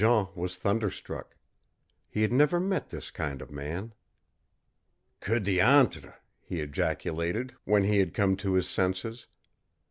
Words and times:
Jean 0.01 0.29
was 0.33 0.57
thunderstruck. 0.57 1.37
He 2.09 2.23
had 2.23 2.33
never 2.33 2.59
met 2.59 2.89
this 2.89 3.11
kind 3.11 3.39
of 3.39 3.51
man. 3.51 3.93
"Que 5.19 5.39
diantre!" 5.39 6.15
he 6.41 6.59
ejaculated, 6.59 7.53
when 7.65 7.83
he 7.83 7.99
had 7.99 8.15
come 8.15 8.35
to 8.37 8.53
his 8.55 8.67
senses. 8.67 9.27